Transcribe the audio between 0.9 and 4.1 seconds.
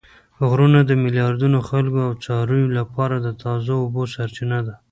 میلیاردونو خلکو او څارویو لپاره د تازه اوبو